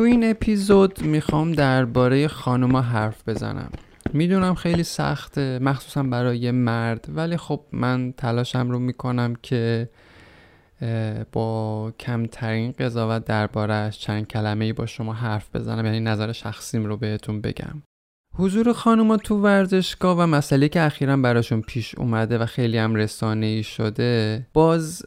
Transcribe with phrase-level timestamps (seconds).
[0.00, 3.70] تو این اپیزود می‌خوام درباره خانوما حرف بزنم.
[4.12, 9.88] می‌دونم خیلی سخته مخصوصا برای مرد ولی خب من تلاشم رو می‌کنم که
[11.32, 16.96] با کمترین قضاوت دربارهش چند کلمه ای با شما حرف بزنم یعنی نظر شخصیم رو
[16.96, 17.82] بهتون بگم.
[18.34, 23.46] حضور خانوما تو ورزشگاه و مسئله که اخیرا براشون پیش اومده و خیلی هم رسانه
[23.46, 25.02] ای شده باز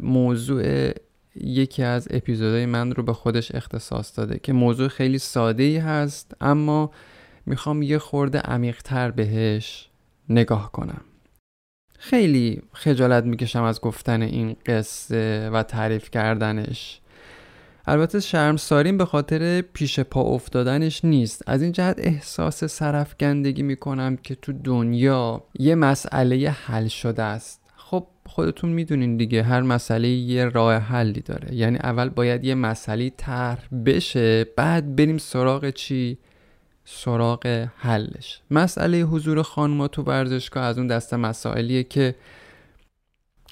[0.00, 0.90] موضوع
[1.36, 6.36] یکی از اپیزودهای من رو به خودش اختصاص داده که موضوع خیلی ساده ای هست
[6.40, 6.90] اما
[7.46, 9.88] می‌خوام یه خورده عمیقتر بهش
[10.28, 11.00] نگاه کنم.
[11.98, 17.00] خیلی خجالت می‌کشم از گفتن این قصه و تعریف کردنش.
[17.86, 21.42] البته شرمساریم به خاطر پیش پا افتادنش نیست.
[21.46, 27.59] از این جهت احساس سرفگندگی می‌کنم که تو دنیا یه مسئله حل شده است.
[27.90, 31.54] خب خودتون می‌دونین دیگه هر مسئله یه راه حلی داره.
[31.54, 36.18] یعنی اول باید یه مسئله طرح بشه بعد بریم سراغ چی؟
[36.84, 38.40] سراغ حلش.
[38.50, 42.14] مسئله حضور خانوما تو ورزشگاه از اون دسته مسائلیه که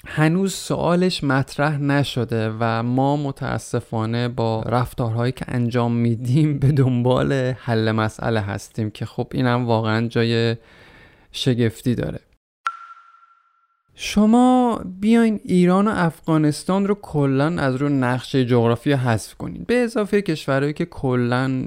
[0.07, 7.91] هنوز سوالش مطرح نشده و ما متاسفانه با رفتارهایی که انجام میدیم به دنبال حل
[7.91, 10.55] مسئله هستیم که خب اینم واقعا جای
[11.31, 12.28] شگفتی داره.
[14.01, 20.21] شما بیاین ایران و افغانستان رو کلا از رو نقشه جغرافی حذف کنید به اضافه
[20.21, 21.65] کشورهایی که کلا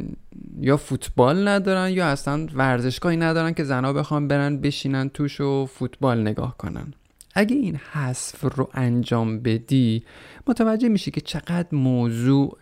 [0.60, 6.20] یا فوتبال ندارن یا اصلا ورزشگاهی ندارن که زنها بخوان برن بشینن توش و فوتبال
[6.20, 6.94] نگاه کنن.
[7.34, 10.02] اگه این حذف رو انجام بدی
[10.46, 12.58] متوجه میشی که چقدر موضوع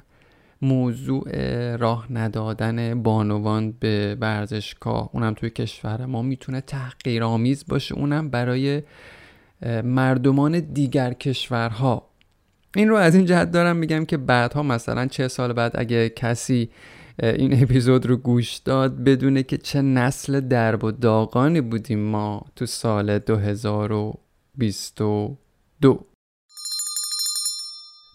[0.62, 1.27] موضوع
[1.77, 7.94] راه ندادن بانوان به ورزشگاه اونم توی کشور ما می‌تونه تحقیرآمیز باشه.
[7.94, 8.82] اونم برای
[9.84, 12.11] مردمان دیگر کشورها.
[12.77, 16.70] این رو از این جهت دارم میگم که بعدها مثلا چه سال بعد اگه کسی
[17.22, 22.67] این اپیزود رو گوش داد بدونه که چه نسل درب و داغانی بودیم ما تو
[22.67, 26.07] سال 2022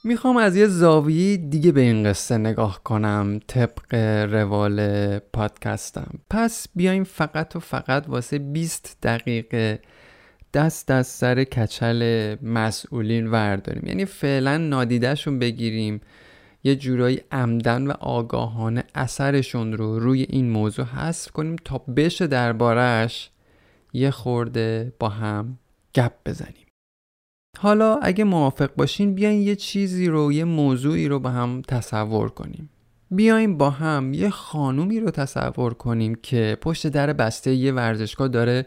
[0.04, 3.96] می‌خوام از یه زاویه دیگه به این قصه نگاه کنم طبق
[4.34, 6.20] روال پادکستم.
[6.30, 9.80] پس بیایم فقط و فقط واسه 20 دقیقه
[10.56, 13.88] دست از سر کچل مسئولین ورداریم.
[13.88, 16.02] یعنی فعلا نادیدهشون بگیریم.
[16.64, 23.30] یه جورایی عمدن و آگاهانه اثرشون رو روی این موضوع حذف کنیم تا بشه دربارهش
[23.94, 25.60] یه خورده با هم
[25.96, 26.66] گپ بزنیم.
[27.58, 32.70] حالا اگه موافق باشین بیاین یه چیزی رو یه موضوعی رو با هم تصور کنیم.
[33.12, 38.66] بیایم با هم یه خانومی رو تصور کنیم که پشت در بسته یه ورزشگاه داره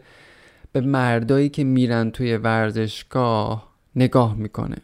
[0.73, 4.77] به مردایی که میرن توی ورزشگاه نگاه می‌کنه.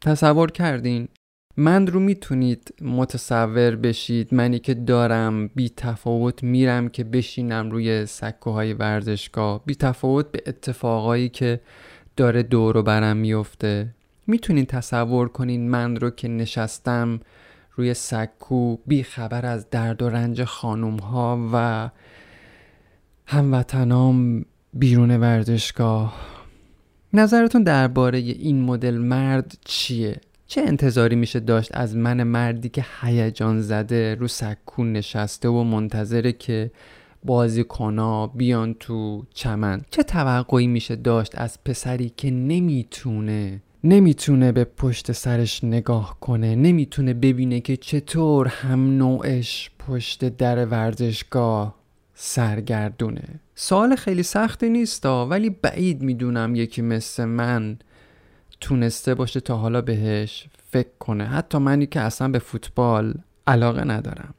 [0.00, 1.08] تصور کردین
[1.56, 4.34] من رو می‌تونید متصور بشید.
[4.34, 9.64] منی که دارم بی تفاوت میرم که بشینم روی سکوهای ورزشگاه.
[9.64, 11.60] بی تفاوت به اتفاقایی که
[12.16, 13.94] داره دور و برم میفته
[14.26, 17.20] می‌تونید تصور کنین من رو که نشستم
[17.74, 21.90] روی سکو بی خبر از درد و رنج خانوم ها و
[23.26, 24.44] هموطنام
[24.78, 26.14] بیرون ورزشگاه.
[27.12, 33.60] نظرتون درباره این مدل مرد چیه؟ چه انتظاری میشه داشت از من مردی که هیجان
[33.60, 36.70] زده رو سکون نشسته و منتظره که
[37.24, 45.12] بازیکنا بیان تو چمن؟ چه توقعی میشه داشت از پسری که نمی‌تونه نمی‌تونه به پشت
[45.12, 51.74] سرش نگاه کنه نمی‌تونه ببینه که چطور هم نوعش پشت در ورزشگاه
[52.14, 57.78] سرگردونه؟ سوال خیلی سختی نیست ولی بعید می‌دونم یکی مثل من
[58.60, 61.24] تونسته باشه تا حالا بهش فکر کنه.
[61.24, 63.14] حتی منی که اصلا به فوتبال
[63.46, 64.34] علاقه ندارم.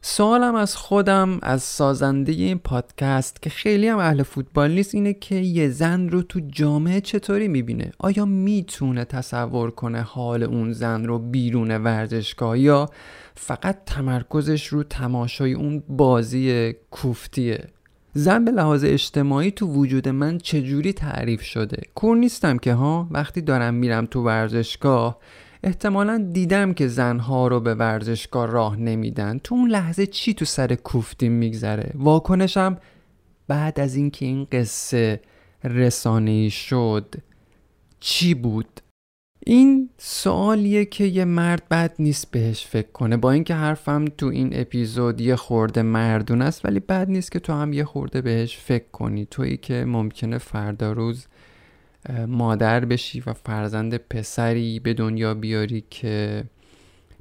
[0.00, 5.34] سوالم از خودم از سازنده این پادکست که خیلی هم اهل فوتبال نیست اینه که
[5.34, 11.18] یه زن رو تو جامعه چطوری می‌بینه؟ آیا می‌تونه تصور کنه حال اون زن رو
[11.18, 12.90] بیرون ورزشگاه یا
[13.34, 17.64] فقط تمرکزش رو تماشای اون بازی کوفتیه؟
[18.12, 23.40] زن به لحاظ اجتماعی تو وجود من چجوری تعریف شده؟ کور نیستم که ها؟ وقتی
[23.40, 25.18] دارم میرم تو ورزشگاه
[25.62, 29.38] احتمالا دیدم که زنها رو به ورزشگاه راه نمیدن.
[29.38, 32.78] تو اون لحظه چی تو سر کوفتیم میگذره؟ واکنشم
[33.48, 35.20] بعد از اینکه این قصه
[35.64, 37.14] رسانه شد
[38.00, 38.80] چی بود؟
[39.46, 43.16] این سوالیه که یه مرد بد نیست بهش فکر کنه.
[43.16, 47.52] با اینکه حرفم تو این اپیزود یه خورده مردون است ولی بد نیست که تو
[47.52, 49.26] هم یه خورده بهش فکر کنی.
[49.30, 51.26] تویی که ممکنه فردا روز
[52.28, 56.44] مادر بشی و فرزند پسری به دنیا بیاری که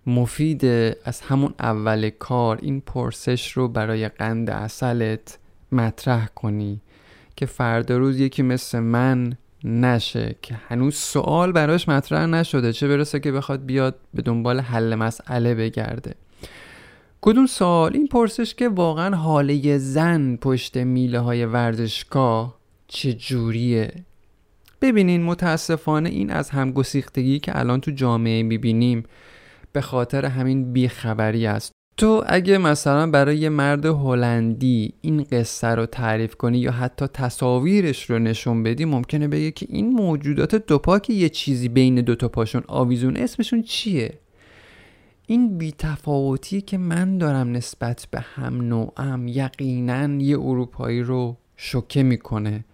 [0.07, 0.65] مفید
[1.05, 5.37] از همون اول کار این پرسش رو برای قند اصلت
[5.71, 6.81] مطرح کنی
[7.35, 13.19] که فردا روز یکی مثل من نشه که هنوز سوال براش مطرح نشده چه برسه
[13.19, 16.15] که بخواد بیاد به دنبال حل مسئله بگرده.
[17.21, 22.57] کدوم سوال؟ این پرسش که واقعا حاله زن پشت میله های ورزشگاه
[22.87, 23.91] چه جوریه
[24.81, 29.03] ببینین متاسفانه این از همگسیختگی که الان تو جامعه می‌بینیم
[29.73, 31.71] به خاطر همین بیخبری است.
[31.97, 38.09] تو اگه مثلا برای یه مرد هلندی این قصه رو تعریف کنی یا حتی تصاویرش
[38.09, 42.63] رو نشون بدی ممکنه بگه که این موجودات دوپا که یه چیزی بین دوتا پاشون
[42.67, 44.19] آویزون اسمشون چیه؟
[45.27, 52.65] این بیتفاوتی که من دارم نسبت به هم نوعم یقینا یه اروپایی رو شوکه می‌کنه.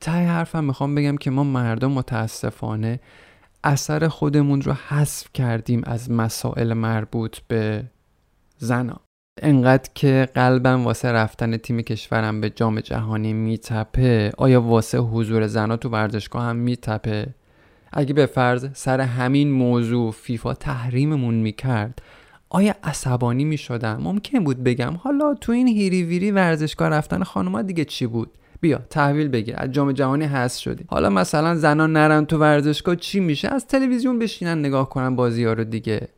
[0.00, 3.00] ته حرفم می‌خوام بگم که ما مردم متاسفانه
[3.64, 7.84] اثر خودمون رو حذف کردیم از مسائل مربوط به
[8.58, 9.00] زنا.
[9.42, 15.76] انقدر که قلبم واسه رفتن تیم کشورم به جام جهانی میتپه آیا واسه حضور زنا
[15.76, 17.34] تو ورزشگاه هم میتپه؟
[17.92, 22.02] اگه به فرض سر همین موضوع فیفا تحریممون می‌کرد
[22.50, 27.84] آیا عصبانی می‌شدم؟ ممکن بود بگم حالا تو این هیری ویری ورزشگاه رفتن خانوما دیگه
[27.84, 28.30] چی بود؟
[28.60, 29.54] بیا تحویل بگیر.
[29.58, 30.84] از جام جهانی هست شدی.
[30.88, 35.52] حالا مثلا زنان نرن تو ورزشگاه چی میشه؟ از تلویزیون بشینن نگاه کنن بازی ها
[35.52, 36.08] رو دیگه.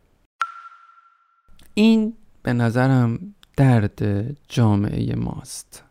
[1.75, 5.85] این به نظرم درد جامعه ماست.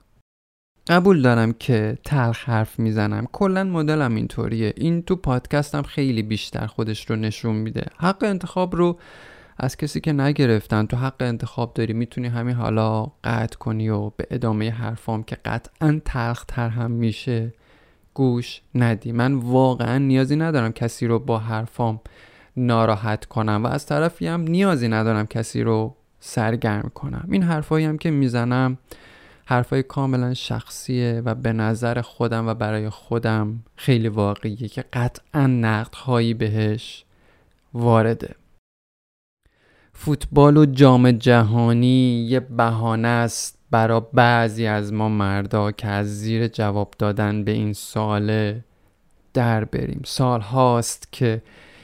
[0.87, 3.27] قبول دارم که تلخ حرف می‌زنم.
[3.31, 4.73] کلا مدلم اینطوریه.
[4.77, 7.85] این تو پادکستم خیلی بیشتر خودش رو نشون میده.
[7.97, 8.99] حق انتخاب رو
[9.57, 14.27] از کسی که نگرفتن تو حق انتخاب داری می‌تونی همین حالا قطع کنی و به
[14.31, 16.01] ادامه حرفام که قطعا
[16.47, 17.53] تر هم میشه
[18.13, 19.11] گوش ندی.
[19.11, 21.99] من واقعا نیازی ندارم کسی رو با حرفام
[22.57, 27.27] ناراحت کنم و از طرفی هم نیازی ندارم کسی رو سرگرم کنم.
[27.31, 28.77] این حرفایی هم که می‌زنم
[29.45, 36.33] حرفای کاملا شخصیه و به نظر خودم و برای خودم خیلی واقعیه که قطعا نقدهایی
[36.33, 37.05] بهش
[37.73, 38.35] وارده.
[39.93, 46.47] فوتبال و جام جهانی یه بهانه است برا بعضی از ما مردا که از زیر
[46.47, 48.63] جواب دادن به این ساله
[49.33, 50.01] در بریم.
[50.05, 51.41] سال هاست که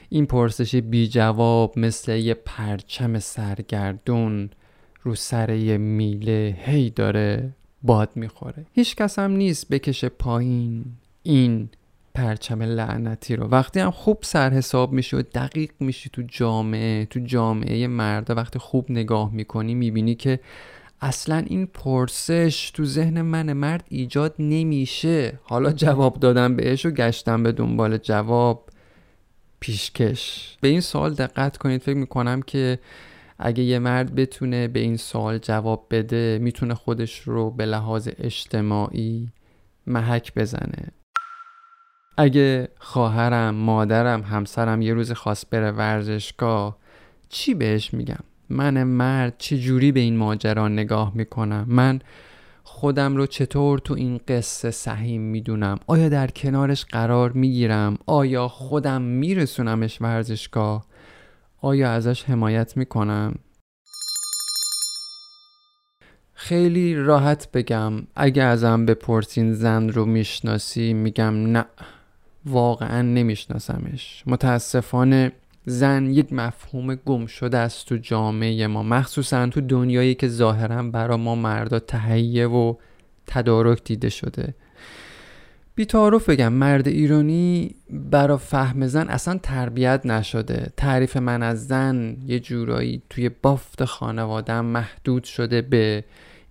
[0.10, 4.50] این پرسش بی جواب مثل یه پرچم سرگردون
[5.04, 7.54] رو سر یه میله هی داره
[7.84, 8.66] باد می‌خوره.
[8.74, 10.86] هیچ کس هم نیست بکشه پایین
[11.24, 11.70] این
[12.18, 13.48] پرچم لعنتی رو.
[13.48, 18.60] وقتی هم خوب سر حساب میشی و دقیق میشی تو جامعه تو جامعه مردا وقتی
[18.60, 20.40] خوب نگاه می‌کنی می‌بینی که
[21.02, 25.40] اصلا این پرسش تو ذهن من مرد ایجاد نمیشه.
[25.44, 28.70] حالا جواب دادم بهش و گشتم به دنبال جواب.
[29.60, 30.58] پیشکش.
[30.62, 31.82] به این سوال دقت کنید.
[31.82, 32.80] فکر می‌کنم که
[33.40, 39.30] اگه یه مرد بتونه به این سوال جواب بده می‌تونه خودش رو به لحاظ اجتماعی
[39.88, 40.92] محک بزنه.
[42.20, 46.78] اگه خواهرم مادرم همسرم یه روز خواست بره ورزشگاه
[47.30, 48.20] چی بهش میگم؟
[48.50, 52.00] من مرد چه جوری به این ماجرا نگاه می‌کنم؟ من
[52.64, 59.02] خودم رو چطور تو این قصه سهیم می‌دونم؟ آیا در کنارش قرار می‌گیرم؟ آیا خودم
[59.02, 60.86] میرسونمش ورزشگاه؟
[61.62, 63.36] آیا ازش حمایت می‌کنم؟
[66.34, 67.94] خیلی راحت بگم.
[68.16, 71.66] اگه ازم بپرسین زن رو می‌شناسی میگم نه.
[72.48, 74.24] واقعا نمیشناسمش.
[74.26, 75.32] متاسفانه
[75.66, 78.84] زن یک مفهوم گم شده است تو جامعه ما.
[78.84, 82.74] مخصوصا تو دنیایی که ظاهرا برا ما مردا تهیه و
[83.28, 84.54] تدارک دیده شده.
[85.76, 90.72] بیتعارف بگم مرد ایرانی برا فهم زن اصلا تربیت نشده.
[90.78, 96.04] تعریف من از زن یه جورایی توی بافت خانوادم محدود شده به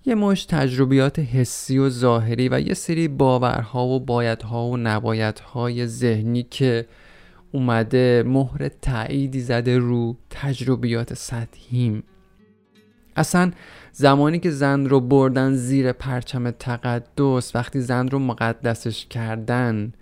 [0.08, 6.42] یه مش تجربیات حسی و ظاهری و یه سری باورها و بایدها و نبایدهای ذهنی
[6.42, 6.86] که
[7.52, 12.02] اومده مهر تأییدی زده رو تجربیات سطحیم.
[13.16, 13.50] اصلا
[13.92, 19.92] زمانی که زن رو بردن زیر پرچم تقدس وقتی زن رو مقدسش کردن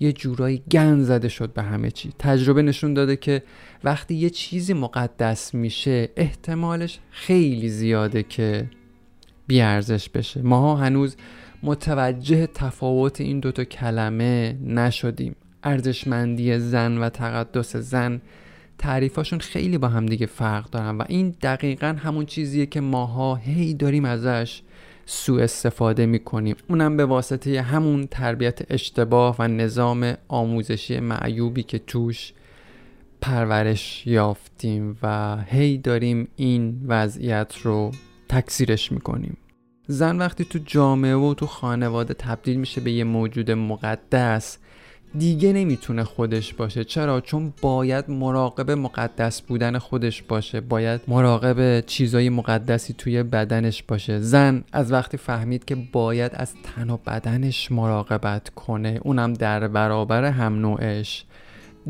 [0.00, 2.12] یه جورایی گن زده شد به همه چی.
[2.18, 3.42] تجربه نشون داده که
[3.84, 8.68] وقتی یه چیزی مقدس میشه احتمالش خیلی زیاده که
[9.46, 10.42] بیارزش بشه.
[10.42, 11.16] ماها هنوز
[11.62, 15.36] متوجه تفاوت این دوتا کلمه نشدیم.
[15.62, 18.20] ارزشمندی زن و تقدس زن
[18.78, 23.74] تعریفاشون خیلی با هم دیگه فرق دارن و این دقیقا همون چیزیه که ماها هی
[23.74, 24.62] داریم ازش
[25.06, 26.56] سوء استفاده می‌کنیم.
[26.68, 32.32] اونم به واسطه همون تربیت اشتباه و نظام آموزشی معیوبی که توش
[33.20, 37.90] پرورش یافتیم و هی داریم این وضعیت رو
[38.32, 39.36] تکثیرش می‌کنیم.
[39.86, 44.58] زن وقتی تو جامعه و تو خانواده تبدیل میشه به یه موجود مقدس
[45.18, 46.84] دیگه نمی‌تونه خودش باشه.
[46.84, 50.60] چرا؟ چون باید مراقب مقدس بودن خودش باشه.
[50.60, 54.20] باید مراقب چیزای مقدسی توی بدنش باشه.
[54.20, 60.24] زن از وقتی فهمید که باید از تن و بدنش مراقبت کنه اونم در برابر
[60.24, 61.24] هم نوعش.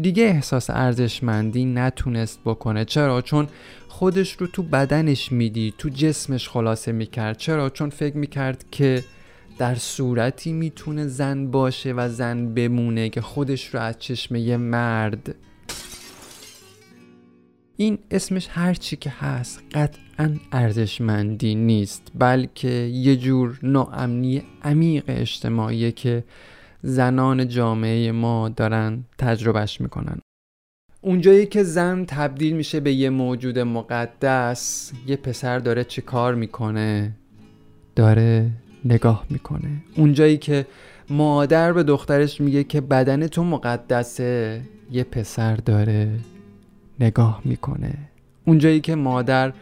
[0.00, 2.84] دیگه احساس ارزشمندی نتونست بکنه.
[2.84, 3.48] چرا؟ چون
[3.88, 7.38] خودش رو تو بدنش می‌دید تو جسمش خلاصه می‌کرد.
[7.38, 9.04] چرا؟ چون فکر می‌کرد که
[9.58, 15.34] در صورتی می‌تونه زن باشه و زن بمونه که خودش رو از چشم یه مرد.
[17.76, 25.92] این اسمش هر چی که هست قطعا ارزشمندی نیست بلکه یه جور ناامنی عمیق اجتماعیه
[25.92, 26.24] که
[26.82, 30.18] زنان جامعه ما دارن تجربهش می‌کنن.
[31.00, 37.12] اونجایی که زن تبدیل میشه به یه موجود مقدس یه پسر داره چه کار می‌کنه؟
[37.96, 38.50] داره
[38.84, 39.70] نگاه می‌کنه.
[39.96, 40.66] اونجایی که
[41.10, 44.60] مادر به دخترش میگه که بدن تو مقدسه
[44.90, 46.10] یه پسر داره
[47.00, 47.94] نگاه می‌کنه.
[48.44, 49.52] اونجایی که مادر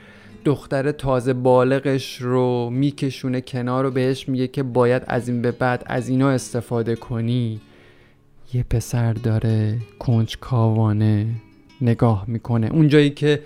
[0.44, 5.82] دختر تازه بالغش رو میکشونه کنار و بهش میگه که باید از این به بعد
[5.86, 7.60] از اینا استفاده کنی.
[8.54, 11.26] یه پسر داره کنجکاوانه
[11.80, 12.66] نگاه می‌کنه.
[12.72, 13.42] اونجایی که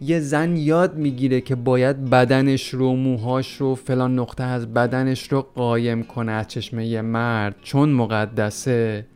[0.00, 5.42] یه زن یاد می‌گیره که باید بدنش رو موهاش رو فلان نقطه از بدنش رو
[5.54, 9.06] قایم کنه از چشمه یه مرد چون مقدسه.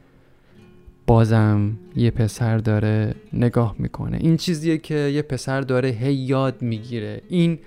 [1.13, 4.17] بازم یه پسر داره نگاه می‌کنه.
[4.21, 7.21] این چیزیه که یه پسر داره هی یاد می‌گیره.
[7.29, 7.59] این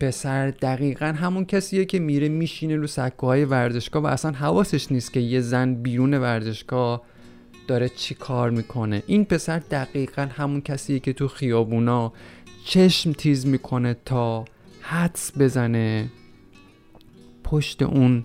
[0.00, 5.20] پسر دقیقا همون کسیه که میره میشینه رو سکوهای ورزشگاه و اصلا حواسش نیست که
[5.20, 7.02] یه زن بیرون ورزشگاه
[7.68, 9.02] داره چی کار می‌کنه.
[9.06, 12.12] این پسر دقیقا همون کسیه که تو خیابونا
[12.64, 14.44] چشم تیز می‌کنه تا
[14.80, 16.08] حدس بزنه
[17.44, 18.24] پشت اون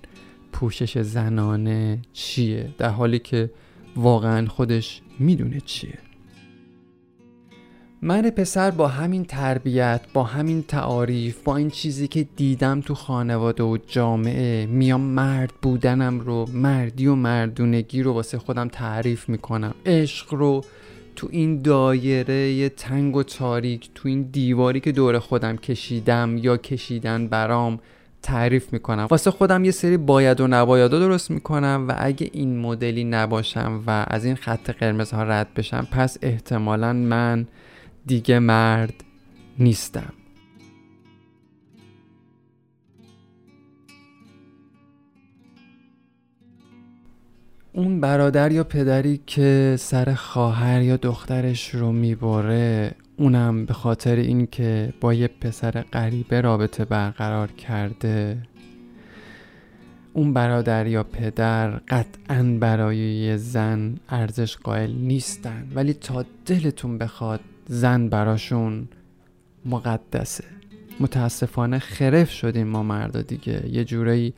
[0.52, 2.70] پوشش زنانه چیه.
[2.78, 3.50] در حالی که
[3.96, 6.00] واقعا خودش می‌دونه چیه.
[8.02, 13.64] من پسر با همین تربیت با همین تعاریف با این چیزی که دیدم تو خانواده
[13.64, 19.74] و جامعه میام مرد بودنم رو مردی و مردونگی رو واسه خودم تعریف می‌کنم.
[19.86, 20.64] عشق رو
[21.16, 27.28] تو این دایره تنگ و تاریک تو این دیواری که دور خودم کشیدم یا کشیدن
[27.28, 27.80] برام
[28.22, 29.08] تعریف می‌کنم.
[29.12, 34.06] واسه خودم یه سری باید و نبایدا درست می‌کنم و اگه این مدلی نباشم و
[34.08, 37.48] از این خط قرمز ها رد بشم پس احتمالا من
[38.06, 38.94] دیگه مرد
[39.60, 40.14] نیستم.
[47.74, 54.94] اون برادر یا پدری که سر خواهر یا دخترش رو می‌بره اونم به خاطر اینکه
[55.02, 58.38] با یه پسر غریبه رابطه برقرار کرده
[60.14, 67.40] اون برادر یا پدر قطعا برای یه زن ارزش قائل نیستن ولی تا دلتون بخواد
[67.68, 68.88] زن براشون
[69.66, 70.44] مقدسه.
[71.00, 73.70] متاسفانه خرف شدیم ما مردا دیگه.
[73.72, 74.34] یه جورایی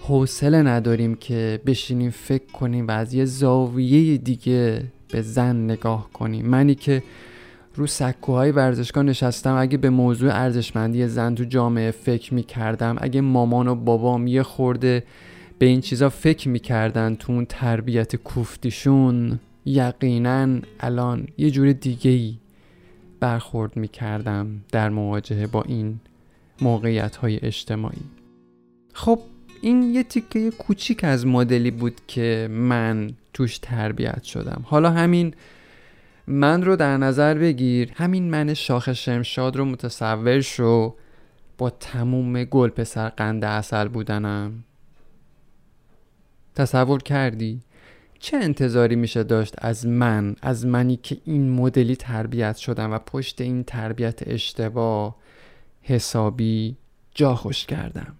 [0.00, 6.46] حوصله نداریم که بشینیم فکر کنیم و از یه زاویه دیگه به زن نگاه کنیم.
[6.46, 7.02] منی که
[7.80, 9.54] رو سکوهای ورزشگاه نشستم.
[9.54, 15.02] اگه به موضوع ارزشمندی زن تو جامعه فکر می‌کردم اگه مامان و بابام یه خورده
[15.58, 22.34] به این چیزا فکر می‌کردن تو اون تربیت کوفتیشون یقینا الان یه جور دیگه ای
[23.20, 26.00] برخورد می‌کردم در مواجهه با این
[26.60, 28.02] موقعیت های اجتماعی.
[28.92, 29.18] خب
[29.60, 34.62] این یه تیکه کوچیک از مدلی بود که من توش تربیت شدم.
[34.64, 35.34] حالا همین
[36.30, 37.92] من رو در نظر بگیر.
[37.94, 40.94] همین من شاخ شمشاد رو متصور شو.
[41.58, 44.64] با تموم گل پسر قند اصل بودنم.
[46.54, 47.60] تصور کردی؟
[48.18, 53.40] چه انتظاری میشه داشت از من؟ از منی که این مدلی تربیت شدم و پشت
[53.40, 55.16] این تربیت اشتباه
[55.82, 56.76] حسابی
[57.14, 58.16] جا خوش کردم.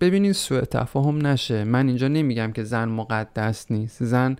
[0.00, 1.64] ببینین سوء تفاهم نشه.
[1.64, 4.04] من اینجا نمیگم که زن مقدس نیست.
[4.04, 4.36] زن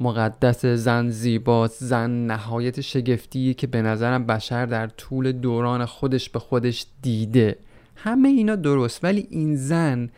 [0.00, 6.38] مقدس زن زیباست زن نهایت شگفتی که به نظرم بشر در طول دوران خودش به
[6.38, 7.56] خودش دیده.
[7.96, 10.10] همه اینا درست ولی این زن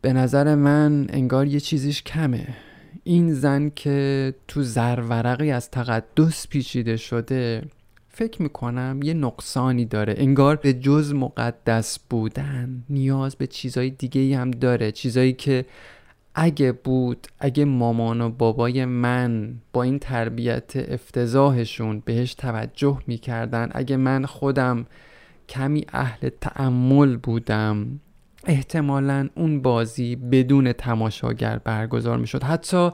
[0.00, 2.46] به نظر من انگار یه چیزیش کمه.
[3.04, 7.62] این زن که تو زرورقی از تقدس پیچیده شده
[8.08, 10.14] فکر می‌کنم یه نقصانی داره.
[10.16, 14.92] انگار به جز مقدس بودن نیاز به چیزای دیگه هم داره.
[14.92, 15.64] چیزایی که
[16.38, 23.96] اگه بود اگه مامان و بابای من با این تربیت افتضاحشون بهش توجه می‌کردن اگه
[23.96, 24.86] من خودم
[25.48, 28.00] کمی اهل تعمل بودم
[28.44, 32.42] احتمالا اون بازی بدون تماشاگر برگزار می‌شد.
[32.42, 32.90] حتی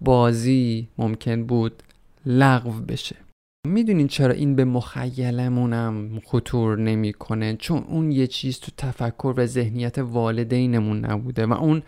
[0.00, 1.82] بازی ممکن بود
[2.26, 3.16] لغو بشه.
[3.68, 9.98] می‌دونین چرا این به مخیلمونم خطور نمی‌کنه؟ چون اون یه چیز تو تفکر و ذهنیت
[9.98, 11.82] والدینمون نبوده و اون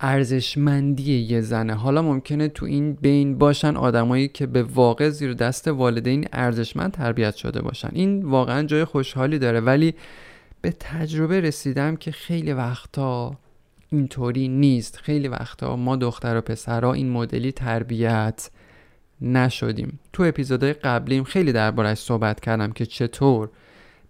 [0.00, 1.74] ارزشمندی یه زنه.
[1.74, 7.36] حالا ممکنه تو این بین باشن آدمایی که به واقع زیر دست والدین ارزشمند تربیت
[7.36, 7.88] شده باشن.
[7.92, 9.60] این واقعا جای خوشحالی داره.
[9.60, 9.94] ولی
[10.60, 13.36] به تجربه رسیدم که خیلی وقتا
[13.90, 14.96] اینطوری نیست.
[14.96, 18.50] خیلی وقتا ما دختر و پسرها این مدلی تربیت
[19.20, 19.98] نشدیم.
[20.12, 23.50] تو اپیزودهای قبلیم خیلی دربارش صحبت کردم که چطور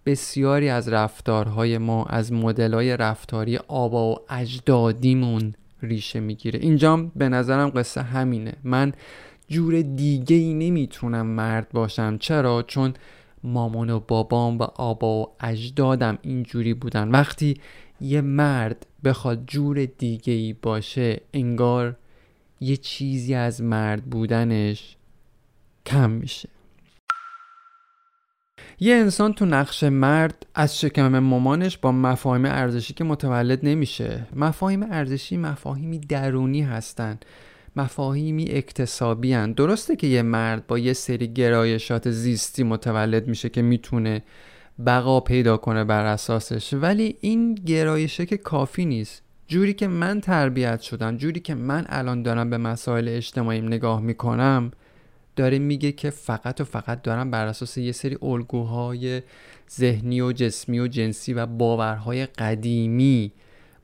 [0.05, 6.59] بسیاری از رفتارهای ما از مدلای رفتاری آبا و اجدادیمون ریشه می‌گیره.
[6.59, 8.53] اینجام به نظرم قصه همینه.
[8.63, 8.93] من
[9.47, 12.17] جور دیگه ای نمی‌تونم مرد باشم.
[12.17, 12.93] چرا؟ چون
[13.43, 17.11] مامان و بابام و آبا و اجدادم اینجوری بودن.
[17.11, 17.57] وقتی
[18.01, 21.95] یه مرد بخواد جور دیگه ای باشه انگار
[22.59, 24.95] یه چیزی از مرد بودنش
[25.85, 26.49] کم میشه.
[28.79, 34.27] یه انسان تو نقش مرد از شکم مامانش با مفاهیم ارزشی که متولد نمیشه.
[34.35, 37.19] مفاهیم ارزشی مفاهیمی درونی هستن.
[37.75, 39.51] مفاهیمی اکتسابی هن.
[39.51, 44.23] درسته که یه مرد با یه سری گرایشات زیستی متولد میشه که می‌تونه
[44.85, 46.73] بقا پیدا کنه بر اساسش.
[46.73, 49.23] ولی این گرایشه که کافی نیست.
[49.47, 54.71] جوری که من تربیت شدم جوری که من الان دارم به مسائل اجتماعیم نگاه می‌کنم
[55.39, 59.21] داره میگه که فقط و فقط دارم بر اساس یه سری الگوهای
[59.71, 63.31] ذهنی و جسمی و جنسی و باورهای قدیمی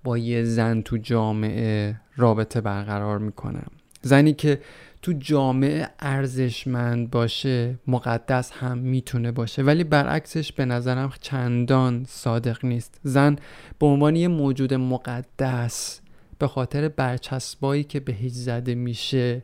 [0.03, 3.67] با یه زن تو جامعه رابطه برقرار می‌کنم
[4.01, 4.61] زنی که
[5.01, 9.61] تو جامعه ارزشمند باشه مقدس هم می‌تونه باشه.
[9.61, 12.99] ولی برعکسش به نظرم چندان صادق نیست.
[13.03, 13.35] زن
[13.79, 16.01] به عنوان یه موجود مقدس
[16.39, 19.43] به خاطر برچسبایی که بهش زده میشه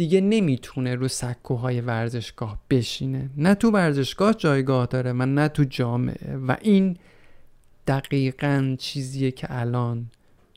[0.00, 3.30] دیگه نمی‌تونه رو سکوهای ورزشگاه بشینه.
[3.36, 6.36] نه تو ورزشگاه جایگاه داره من نه تو جامعه.
[6.36, 6.96] و این
[7.86, 10.10] دقیقا چیزیه که الان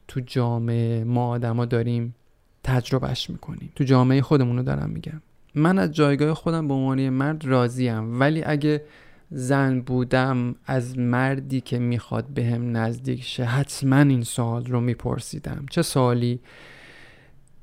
[0.08, 2.16] تو جامعه ما آدما داریم
[2.64, 3.72] تجربهش می‌کنیم.
[3.76, 5.22] تو جامعه خودمون رو دارم میگم.
[5.56, 8.20] من از جایگاه خودم به عنوان مرد راضیم.
[8.20, 8.84] ولی اگه
[9.32, 15.66] زن بودم از مردی که می‌خواد بهم به نزدیک شه حتما این سوال رو میپرسیدم.
[15.70, 16.40] چه سوالی؟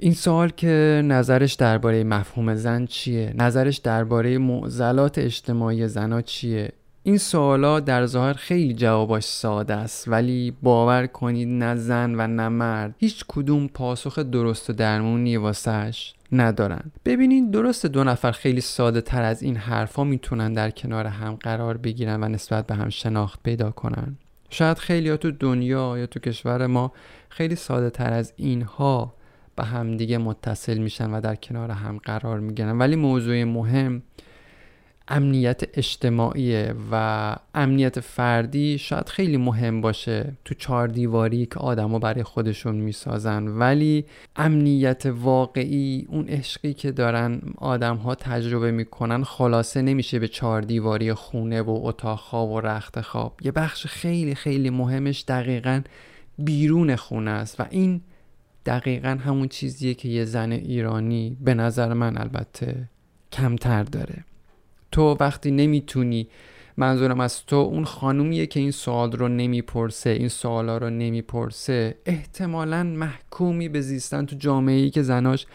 [0.02, 7.18] این سوال که نظرش درباره مفهوم زن چیه؟ نظرش درباره معضلات اجتماعی زنا چیه؟ این
[7.18, 12.94] سوالا در ظاهر خیلی جواباش ساده است ولی باور کنید نه زن و نه مرد
[12.98, 16.82] هیچ کدوم پاسخ درست و درمونی واسش ندارن.
[17.04, 21.76] ببینید درست دو نفر خیلی ساده تر از این حرفا می‌تونن در کنار هم قرار
[21.76, 24.16] بگیرن و نسبت به هم شناخت پیدا کنن.
[24.50, 26.92] شاید خیلی تو دنیا یا تو کشور ما
[27.28, 29.14] خیلی ساده تر از اینها
[29.60, 32.78] به همدیگه متصل میشن و در کنار هم قرار می‌گیرن.
[32.78, 34.02] ولی موضوع مهم
[35.08, 42.22] امنیت اجتماعی و امنیت فردی شاید خیلی مهم باشه تو چهار دیواری که آدما برای
[42.22, 43.48] خودشون می‌سازن.
[43.48, 44.04] ولی
[44.36, 51.14] امنیت واقعی اون عشقی که دارن آدم ها تجربه می‌کنن خلاصه نمیشه به چهار دیواری
[51.14, 53.38] خونه و اتاق خواب و رخت خواب.
[53.42, 55.80] یه بخش خیلی خیلی مهمش دقیقا
[56.38, 58.00] بیرون خونه است و این
[58.66, 62.88] دقیقا همون چیزیه که یه زن ایرانی به نظر من البته
[63.32, 64.24] کمتر داره.
[64.92, 66.28] تو وقتی نمی‌تونی
[66.76, 72.82] منظورم از تو اون خانومیه که این سوال رو نمی‌پرسه این سوالا رو نمی‌پرسه احتمالا
[72.82, 75.46] محکومی به زیستن تو جامعه ای که زناش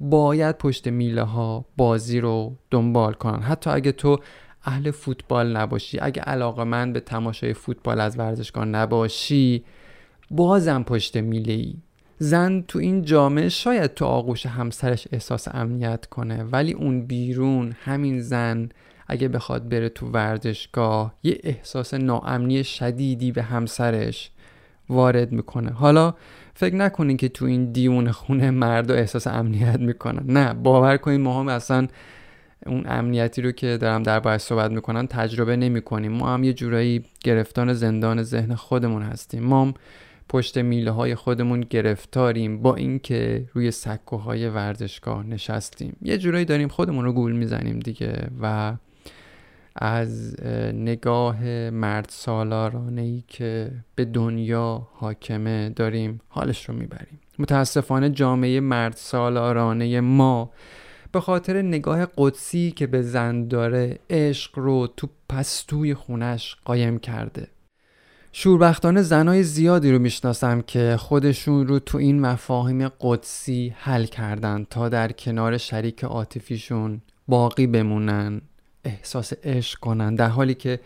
[0.00, 3.42] باید پشت میله ها بازی رو دنبال کنن.
[3.42, 4.18] حتی اگه تو
[4.64, 9.64] اهل فوتبال نباشی اگه علاقه من به تماشای فوتبال از ورزشگاه نباشی
[10.30, 11.74] بازم پشت میله ای
[12.22, 18.20] زن تو این جامعه شاید تو آغوش همسرش احساس امنیت کنه ولی اون بیرون همین
[18.20, 18.68] زن
[19.06, 24.30] اگه بخواد بره تو ورزشگاه یه احساس ناامنی شدیدی به همسرش
[24.88, 25.70] وارد می‌کنه.
[25.70, 26.14] حالا
[26.54, 30.32] فکر نکنین که تو این دیون خونه مرد احساس امنیت می‌کنن.
[30.32, 31.86] نه باور کنین ما هم اصلا
[32.66, 36.12] اون امنیتی رو که دارم در باید صحبت می‌کنن تجربه نمی‌کنیم.
[36.12, 39.42] ما هم یه جورایی گرفتان زندان ذهن خودمون هستیم.
[39.42, 39.74] ما هم
[40.30, 45.96] پشت میله های خودمون گرفتاریم با اینکه روی سکوهای ورزشگاه نشستیم.
[46.02, 48.76] یه جورایی داریم خودمون رو گول می‌زنیم دیگه و
[49.76, 50.40] از
[50.72, 57.20] نگاه مرد سالارانه ای که به دنیا حاکمه داریم حالش رو می‌بریم.
[57.38, 60.50] متاسفانه جامعه مرد سالارانه ما
[61.12, 67.46] به خاطر نگاه قدسی که به زن داره عشق رو تو پستوی خونش قایم کرده.
[68.32, 74.88] شوربختانه زنای زیادی رو می‌شناسم که خودشون رو تو این مفاهیم قدسی حل کردن تا
[74.88, 78.40] در کنار شریک عاطفیشون باقی بمونن
[78.84, 80.80] احساس عشق کنن در حالی که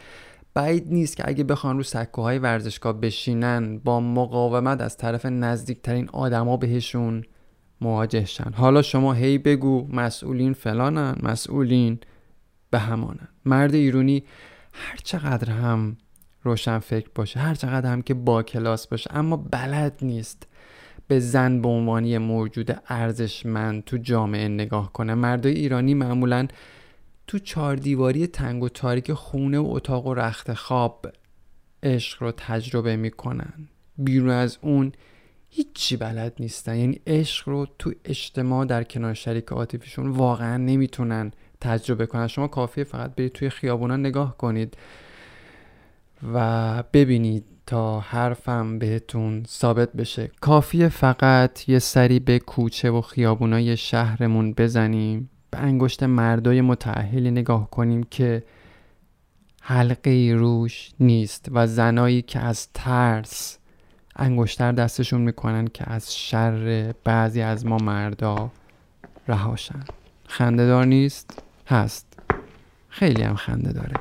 [0.54, 6.56] بعید نیست که اگه بخوان رو سکوهای ورزشگاه بشینن با مقاومت از طرف نزدیکترین آدما
[6.56, 7.24] بهشون
[7.80, 8.52] مواجه شن.
[8.52, 11.98] حالا شما هی بگو مسئولین فلانن مسئولین
[12.70, 13.28] به همانن.
[13.44, 14.24] مرد ایرونی
[14.72, 15.96] هر چقدر هم
[16.44, 17.40] روشن فکر باشه.
[17.40, 19.10] هر چقدر هم که با کلاس باشه.
[19.16, 20.46] اما بلد نیست
[21.08, 25.14] به زن به عنوانی موجود ارزشمند تو جامعه نگاه کنه.
[25.14, 26.46] مردای ایرانی معمولا
[27.26, 31.06] تو چهار دیواری تنگ و تاریک خونه و اتاق و رخت خواب
[31.82, 33.68] عشق رو تجربه می‌کنن.
[33.98, 34.92] بیرون از اون
[35.50, 36.76] هیچی بلد نیستن.
[36.76, 42.26] یعنی عشق رو تو اجتماع در کنار شریک عاطفیشون واقعا نمی‌تونن تجربه کنن.
[42.26, 44.76] شما کافیه فقط برید توی خیابونا نگاه کنید.
[46.34, 50.30] و ببینید تا حرفم بهتون ثابت بشه.
[50.40, 55.30] کافیه فقط یه سری به کوچه و خیابونای شهرمون بزنیم.
[55.50, 58.42] به انگشت مردای متعهلی نگاه کنیم که
[59.62, 63.58] حلقه روش نیست و زنایی که از ترس
[64.16, 68.50] انگشتر دستشون می‌کنن که از شر بعضی از ما مردا
[69.28, 69.84] رهاشن
[70.28, 72.18] خنده دار نیست؟ هست.
[72.88, 73.94] خیلی هم خنده داره.